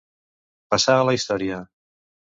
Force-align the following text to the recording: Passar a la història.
Passar 0.73 0.95
a 1.01 1.05
la 1.11 1.15
història. 1.19 1.63